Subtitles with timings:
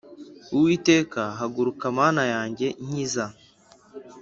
[0.55, 3.25] Uwiteka haguruka Mana yanjye nkiza